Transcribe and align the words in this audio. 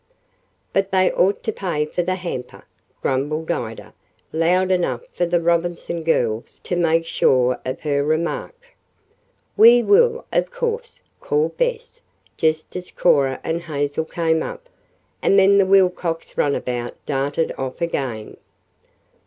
"But 0.73 0.89
they 0.89 1.11
ought 1.11 1.43
to 1.43 1.51
pay 1.53 1.85
for 1.85 2.01
the 2.01 2.15
hamper," 2.15 2.65
grumbled 3.03 3.51
Ida, 3.51 3.93
loud 4.33 4.71
enough 4.71 5.05
for 5.05 5.27
the 5.27 5.39
Robinson 5.39 6.01
girls 6.01 6.59
to 6.63 6.75
make 6.75 7.05
sure 7.05 7.59
of 7.63 7.81
her 7.81 8.03
remark. 8.03 8.55
"We 9.55 9.83
will, 9.83 10.25
of 10.33 10.49
course," 10.49 11.01
called 11.19 11.55
Bess, 11.55 12.01
just 12.35 12.75
as 12.75 12.89
Cora 12.89 13.39
and 13.43 13.61
Hazel 13.61 14.05
came 14.05 14.41
up, 14.41 14.67
and 15.21 15.37
then 15.37 15.59
the 15.59 15.67
Wilcox 15.67 16.35
runabout 16.35 16.95
darted 17.05 17.51
off 17.55 17.79
again. 17.79 18.37